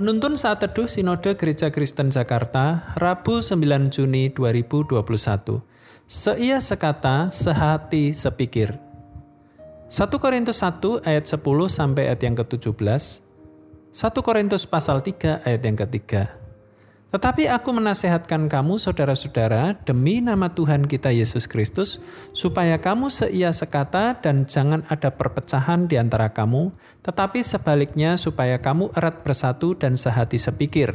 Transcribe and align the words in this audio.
Penuntun 0.00 0.32
saat 0.32 0.64
teduh 0.64 0.88
Sinode 0.88 1.36
Gereja 1.36 1.68
Kristen 1.68 2.08
Jakarta, 2.08 2.88
Rabu 2.96 3.44
9 3.44 3.92
Juni 3.92 4.32
2021. 4.32 4.96
Seia 6.08 6.56
sekata, 6.56 7.28
sehati 7.28 8.16
sepikir. 8.16 8.80
1 9.92 10.08
Korintus 10.16 10.64
1 10.64 11.04
ayat 11.04 11.28
10 11.28 11.44
sampai 11.68 12.08
ayat 12.08 12.16
yang 12.24 12.32
ke-17. 12.32 12.80
1 13.92 14.24
Korintus 14.24 14.64
pasal 14.64 15.04
3 15.04 15.44
ayat 15.44 15.68
yang 15.68 15.76
ketiga. 15.76 16.39
Tetapi 17.10 17.50
aku 17.50 17.74
menasehatkan 17.74 18.46
kamu 18.46 18.78
saudara-saudara 18.78 19.74
demi 19.82 20.22
nama 20.22 20.46
Tuhan 20.54 20.86
kita 20.86 21.10
Yesus 21.10 21.50
Kristus 21.50 21.98
supaya 22.30 22.78
kamu 22.78 23.10
seia 23.10 23.50
sekata 23.50 24.14
dan 24.22 24.46
jangan 24.46 24.86
ada 24.86 25.10
perpecahan 25.10 25.90
di 25.90 25.98
antara 25.98 26.30
kamu 26.30 26.70
tetapi 27.02 27.42
sebaliknya 27.42 28.14
supaya 28.14 28.62
kamu 28.62 28.94
erat 28.94 29.26
bersatu 29.26 29.74
dan 29.74 29.98
sehati 29.98 30.38
sepikir. 30.38 30.94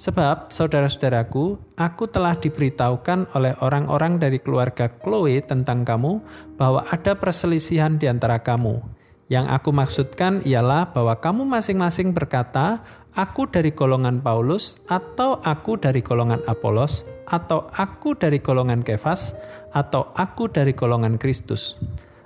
Sebab 0.00 0.48
saudara-saudaraku, 0.48 1.76
aku 1.76 2.08
telah 2.08 2.32
diberitahukan 2.32 3.36
oleh 3.36 3.52
orang-orang 3.60 4.16
dari 4.16 4.40
keluarga 4.40 4.88
Chloe 4.88 5.44
tentang 5.44 5.84
kamu 5.84 6.24
bahwa 6.56 6.88
ada 6.88 7.12
perselisihan 7.12 8.00
di 8.00 8.08
antara 8.08 8.40
kamu. 8.40 8.80
Yang 9.30 9.46
aku 9.46 9.70
maksudkan 9.70 10.42
ialah 10.42 10.90
bahwa 10.90 11.14
kamu 11.22 11.46
masing-masing 11.46 12.10
berkata, 12.10 12.82
"Aku 13.14 13.46
dari 13.46 13.70
golongan 13.70 14.18
Paulus," 14.18 14.82
atau 14.90 15.38
"Aku 15.46 15.78
dari 15.78 16.02
golongan 16.02 16.42
Apolos," 16.50 17.06
atau 17.30 17.70
"Aku 17.70 18.18
dari 18.18 18.42
golongan 18.42 18.82
Kefas," 18.82 19.38
atau 19.70 20.10
"Aku 20.18 20.50
dari 20.50 20.74
golongan 20.74 21.14
Kristus." 21.14 21.78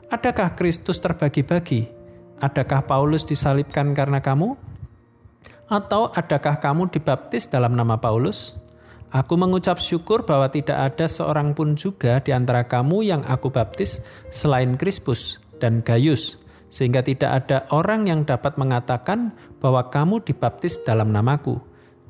Adakah 0.08 0.56
Kristus 0.56 1.04
terbagi-bagi? 1.04 1.92
Adakah 2.40 2.88
Paulus 2.88 3.28
disalibkan 3.28 3.92
karena 3.92 4.24
kamu? 4.24 4.56
Atau 5.68 6.08
adakah 6.12 6.56
kamu 6.56 6.88
dibaptis 6.88 7.52
dalam 7.52 7.76
nama 7.76 8.00
Paulus? 8.00 8.56
Aku 9.12 9.36
mengucap 9.36 9.76
syukur 9.76 10.24
bahwa 10.24 10.48
tidak 10.48 10.76
ada 10.76 11.06
seorang 11.06 11.52
pun 11.52 11.76
juga 11.76 12.18
di 12.24 12.32
antara 12.32 12.64
kamu 12.64 13.04
yang 13.04 13.22
aku 13.28 13.52
baptis 13.52 14.00
selain 14.32 14.74
Krispus 14.74 15.38
dan 15.62 15.80
Gaius, 15.86 16.43
sehingga 16.72 17.04
tidak 17.04 17.30
ada 17.44 17.58
orang 17.70 18.10
yang 18.10 18.26
dapat 18.26 18.58
mengatakan 18.58 19.32
bahwa 19.62 19.86
kamu 19.88 20.24
dibaptis 20.24 20.82
dalam 20.82 21.14
namaku. 21.14 21.60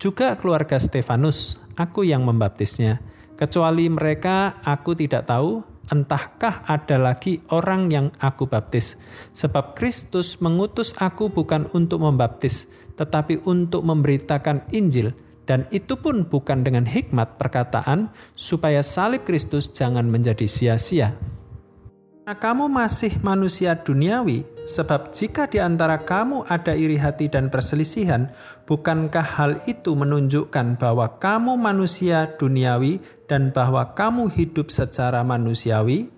Juga 0.00 0.34
keluarga 0.34 0.76
Stefanus, 0.80 1.60
aku 1.78 2.02
yang 2.02 2.26
membaptisnya. 2.26 2.98
Kecuali 3.34 3.90
mereka, 3.90 4.62
aku 4.62 4.94
tidak 4.94 5.26
tahu, 5.26 5.62
entahkah 5.90 6.64
ada 6.64 6.96
lagi 6.96 7.42
orang 7.52 7.90
yang 7.90 8.06
aku 8.22 8.46
baptis. 8.48 8.96
Sebab 9.34 9.76
Kristus 9.76 10.40
mengutus 10.40 10.94
aku 10.96 11.28
bukan 11.28 11.68
untuk 11.76 12.02
membaptis, 12.02 12.70
tetapi 12.94 13.42
untuk 13.44 13.84
memberitakan 13.84 14.64
Injil, 14.70 15.12
dan 15.44 15.68
itu 15.68 15.98
pun 16.00 16.24
bukan 16.24 16.64
dengan 16.64 16.88
hikmat 16.88 17.36
perkataan, 17.36 18.08
supaya 18.32 18.80
salib 18.80 19.28
Kristus 19.28 19.68
jangan 19.68 20.08
menjadi 20.08 20.48
sia-sia. 20.48 21.12
Nah, 22.24 22.40
kamu 22.40 22.72
masih 22.72 23.20
manusia 23.20 23.76
duniawi, 23.76 24.48
sebab 24.64 25.12
jika 25.12 25.44
di 25.44 25.60
antara 25.60 26.08
kamu 26.08 26.48
ada 26.48 26.72
iri 26.72 26.96
hati 26.96 27.28
dan 27.28 27.52
perselisihan, 27.52 28.32
bukankah 28.64 29.20
hal 29.20 29.60
itu 29.68 29.92
menunjukkan 29.92 30.80
bahwa 30.80 31.20
kamu 31.20 31.60
manusia 31.60 32.32
duniawi 32.40 33.04
dan 33.28 33.52
bahwa 33.52 33.92
kamu 33.92 34.32
hidup 34.32 34.72
secara 34.72 35.20
manusiawi? 35.20 36.08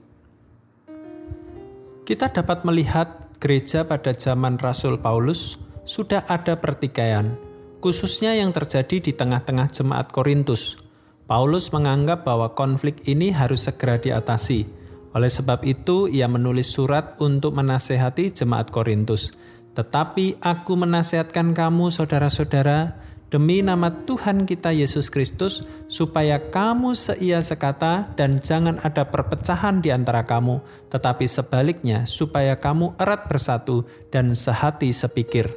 Kita 2.06 2.30
dapat 2.30 2.62
melihat 2.62 3.34
gereja 3.42 3.82
pada 3.82 4.14
zaman 4.14 4.62
Rasul 4.62 5.02
Paulus 5.02 5.58
sudah 5.82 6.22
ada 6.30 6.54
pertikaian, 6.54 7.34
khususnya 7.82 8.30
yang 8.38 8.54
terjadi 8.54 9.02
di 9.02 9.10
tengah-tengah 9.10 9.74
jemaat 9.74 10.14
Korintus. 10.14 10.78
Paulus 11.26 11.74
menganggap 11.74 12.22
bahwa 12.22 12.54
konflik 12.54 13.02
ini 13.10 13.34
harus 13.34 13.66
segera 13.66 13.98
diatasi 13.98 14.85
oleh 15.16 15.32
sebab 15.32 15.64
itu, 15.64 16.12
ia 16.12 16.28
menulis 16.28 16.68
surat 16.68 17.16
untuk 17.24 17.56
menasehati 17.56 18.36
jemaat 18.36 18.68
Korintus. 18.68 19.32
Tetapi 19.72 20.44
aku 20.44 20.76
menasehatkan 20.76 21.56
kamu, 21.56 21.88
saudara-saudara, 21.88 23.00
demi 23.32 23.64
nama 23.64 23.88
Tuhan 24.04 24.44
kita 24.44 24.76
Yesus 24.76 25.08
Kristus, 25.08 25.64
supaya 25.88 26.36
kamu 26.36 26.92
seia 26.92 27.40
sekata 27.40 28.12
dan 28.12 28.44
jangan 28.44 28.76
ada 28.84 29.08
perpecahan 29.08 29.80
di 29.80 29.88
antara 29.88 30.20
kamu, 30.28 30.60
tetapi 30.92 31.24
sebaliknya, 31.24 32.04
supaya 32.04 32.52
kamu 32.60 33.00
erat 33.00 33.24
bersatu 33.24 33.88
dan 34.12 34.36
sehati 34.36 34.92
sepikir. 34.92 35.48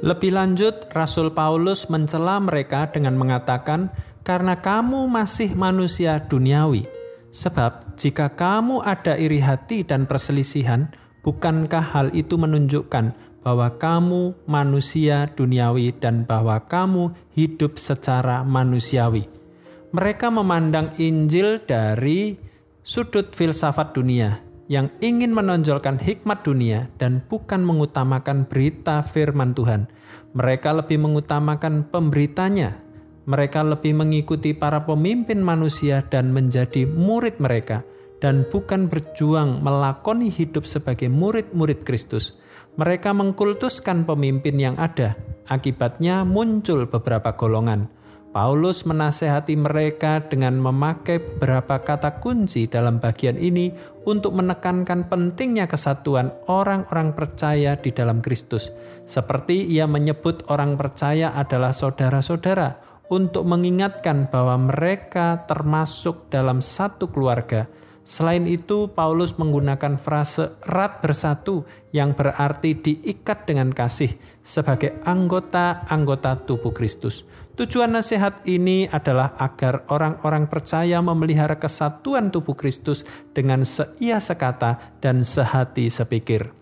Lebih 0.00 0.32
lanjut, 0.32 0.88
Rasul 0.96 1.36
Paulus 1.36 1.92
mencela 1.92 2.40
mereka 2.40 2.88
dengan 2.88 3.12
mengatakan, 3.14 3.92
"Karena 4.24 4.56
kamu 4.56 5.04
masih 5.04 5.52
manusia 5.52 6.16
duniawi." 6.16 6.88
Sebab 7.32 7.81
jika 7.94 8.32
kamu 8.32 8.80
ada 8.82 9.14
iri 9.20 9.38
hati 9.38 9.84
dan 9.84 10.08
perselisihan, 10.08 10.88
bukankah 11.22 11.84
hal 11.92 12.08
itu 12.16 12.40
menunjukkan 12.40 13.12
bahwa 13.42 13.68
kamu 13.74 14.34
manusia 14.46 15.28
duniawi 15.34 15.92
dan 15.98 16.24
bahwa 16.24 16.62
kamu 16.62 17.12
hidup 17.34 17.76
secara 17.76 18.46
manusiawi? 18.46 19.26
Mereka 19.92 20.32
memandang 20.32 20.96
Injil 20.96 21.60
dari 21.60 22.34
sudut 22.80 23.36
filsafat 23.36 23.92
dunia 23.92 24.40
yang 24.72 24.88
ingin 25.04 25.36
menonjolkan 25.36 26.00
hikmat 26.00 26.48
dunia 26.48 26.88
dan 26.96 27.20
bukan 27.28 27.60
mengutamakan 27.60 28.48
berita 28.48 29.04
firman 29.04 29.52
Tuhan. 29.52 29.84
Mereka 30.32 30.80
lebih 30.80 30.96
mengutamakan 30.96 31.92
pemberitanya 31.92 32.80
mereka 33.24 33.62
lebih 33.62 33.94
mengikuti 33.94 34.50
para 34.50 34.82
pemimpin 34.82 35.38
manusia 35.38 36.02
dan 36.10 36.34
menjadi 36.34 36.86
murid 36.86 37.38
mereka, 37.38 37.86
dan 38.22 38.46
bukan 38.46 38.86
berjuang 38.86 39.62
melakoni 39.62 40.30
hidup 40.30 40.62
sebagai 40.66 41.10
murid-murid 41.10 41.82
Kristus. 41.82 42.38
Mereka 42.78 43.12
mengkultuskan 43.12 44.06
pemimpin 44.08 44.56
yang 44.56 44.78
ada, 44.80 45.18
akibatnya 45.50 46.22
muncul 46.24 46.88
beberapa 46.88 47.34
golongan. 47.36 47.90
Paulus 48.32 48.88
menasehati 48.88 49.60
mereka 49.60 50.24
dengan 50.24 50.56
memakai 50.56 51.20
beberapa 51.20 51.76
kata 51.76 52.16
kunci 52.16 52.64
dalam 52.64 52.96
bagian 52.96 53.36
ini 53.36 53.76
untuk 54.08 54.32
menekankan 54.32 55.04
pentingnya 55.12 55.68
kesatuan 55.68 56.32
orang-orang 56.48 57.12
percaya 57.12 57.76
di 57.76 57.92
dalam 57.92 58.24
Kristus, 58.24 58.72
seperti 59.04 59.68
ia 59.68 59.84
menyebut 59.84 60.48
orang 60.48 60.80
percaya 60.80 61.36
adalah 61.36 61.76
saudara-saudara 61.76 62.91
untuk 63.10 63.48
mengingatkan 63.48 64.30
bahwa 64.30 64.70
mereka 64.70 65.42
termasuk 65.48 66.30
dalam 66.30 66.62
satu 66.62 67.10
keluarga. 67.10 67.66
Selain 68.02 68.50
itu, 68.50 68.90
Paulus 68.90 69.38
menggunakan 69.38 69.94
frase 69.94 70.58
"erat 70.66 70.98
bersatu" 70.98 71.62
yang 71.94 72.18
berarti 72.18 72.74
diikat 72.74 73.46
dengan 73.46 73.70
kasih 73.70 74.10
sebagai 74.42 74.98
anggota-anggota 75.06 76.42
tubuh 76.42 76.74
Kristus. 76.74 77.22
Tujuan 77.54 77.94
nasihat 77.94 78.42
ini 78.42 78.90
adalah 78.90 79.38
agar 79.38 79.86
orang-orang 79.86 80.50
percaya 80.50 80.98
memelihara 80.98 81.54
kesatuan 81.62 82.34
tubuh 82.34 82.58
Kristus 82.58 83.06
dengan 83.30 83.62
seia 83.62 84.18
sekata 84.18 84.98
dan 84.98 85.22
sehati 85.22 85.86
sepikir. 85.86 86.61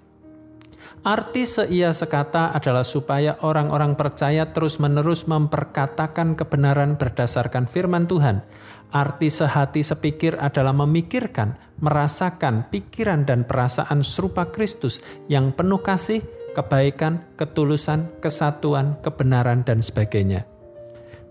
Arti 1.00 1.48
seia 1.48 1.96
sekata 1.96 2.52
adalah 2.52 2.84
supaya 2.84 3.40
orang-orang 3.40 3.96
percaya 3.96 4.52
terus-menerus 4.52 5.24
memperkatakan 5.24 6.36
kebenaran 6.36 7.00
berdasarkan 7.00 7.64
firman 7.64 8.04
Tuhan. 8.04 8.44
Arti 8.92 9.32
sehati 9.32 9.80
sepikir 9.80 10.36
adalah 10.36 10.76
memikirkan, 10.76 11.56
merasakan 11.80 12.68
pikiran 12.68 13.24
dan 13.24 13.48
perasaan 13.48 14.04
serupa 14.04 14.52
Kristus 14.52 15.00
yang 15.24 15.56
penuh 15.56 15.80
kasih, 15.80 16.20
kebaikan, 16.52 17.24
ketulusan, 17.40 18.20
kesatuan, 18.20 19.00
kebenaran, 19.00 19.64
dan 19.64 19.80
sebagainya. 19.80 20.44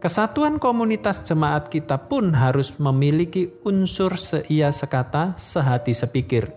Kesatuan 0.01 0.57
komunitas 0.57 1.30
jemaat 1.30 1.69
kita 1.69 2.10
pun 2.10 2.33
harus 2.33 2.81
memiliki 2.81 3.54
unsur 3.62 4.18
seia 4.18 4.74
sekata, 4.74 5.38
sehati 5.38 5.94
sepikir 5.94 6.50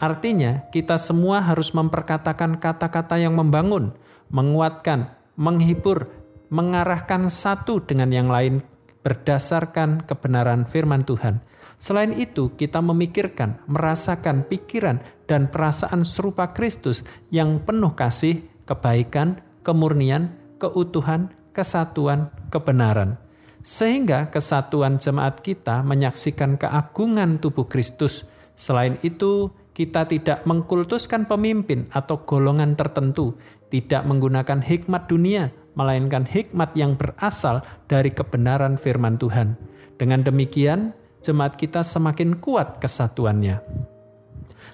Artinya, 0.00 0.64
kita 0.72 0.96
semua 0.96 1.44
harus 1.44 1.76
memperkatakan 1.76 2.56
kata-kata 2.56 3.20
yang 3.20 3.36
membangun, 3.36 3.92
menguatkan, 4.32 5.12
menghibur, 5.36 6.08
mengarahkan 6.48 7.28
satu 7.28 7.84
dengan 7.84 8.08
yang 8.08 8.32
lain 8.32 8.64
berdasarkan 9.04 10.04
kebenaran 10.04 10.64
firman 10.64 11.04
Tuhan. 11.04 11.40
Selain 11.80 12.12
itu, 12.12 12.52
kita 12.56 12.84
memikirkan, 12.84 13.60
merasakan 13.64 14.44
pikiran 14.44 15.00
dan 15.24 15.48
perasaan 15.48 16.04
serupa 16.04 16.52
Kristus 16.52 17.04
yang 17.32 17.60
penuh 17.64 17.96
kasih, 17.96 18.44
kebaikan, 18.68 19.40
kemurnian, 19.64 20.36
keutuhan, 20.60 21.32
kesatuan, 21.56 22.28
kebenaran. 22.52 23.16
Sehingga 23.60 24.28
kesatuan 24.28 24.96
jemaat 24.96 25.40
kita 25.40 25.80
menyaksikan 25.84 26.56
keagungan 26.60 27.40
tubuh 27.40 27.68
Kristus. 27.68 28.28
Selain 28.56 29.00
itu, 29.00 29.52
kita 29.80 30.04
tidak 30.04 30.44
mengkultuskan 30.44 31.24
pemimpin 31.24 31.88
atau 31.88 32.20
golongan 32.28 32.76
tertentu, 32.76 33.40
tidak 33.72 34.04
menggunakan 34.04 34.60
hikmat 34.60 35.08
dunia, 35.08 35.56
melainkan 35.72 36.28
hikmat 36.28 36.76
yang 36.76 37.00
berasal 37.00 37.64
dari 37.88 38.12
kebenaran 38.12 38.76
firman 38.76 39.16
Tuhan. 39.16 39.56
Dengan 39.96 40.20
demikian, 40.20 40.92
jemaat 41.24 41.56
kita 41.56 41.80
semakin 41.80 42.36
kuat 42.44 42.76
kesatuannya. 42.76 43.64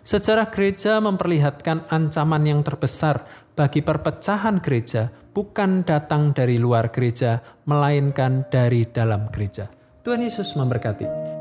Sejarah 0.02 0.50
gereja 0.50 0.98
memperlihatkan 0.98 1.86
ancaman 1.86 2.42
yang 2.42 2.66
terbesar 2.66 3.22
bagi 3.54 3.86
perpecahan 3.86 4.58
gereja 4.58 5.14
bukan 5.30 5.86
datang 5.86 6.34
dari 6.34 6.58
luar 6.58 6.90
gereja, 6.90 7.38
melainkan 7.70 8.50
dari 8.50 8.82
dalam 8.90 9.30
gereja. 9.30 9.70
Tuhan 10.02 10.18
Yesus 10.18 10.58
memberkati. 10.58 11.35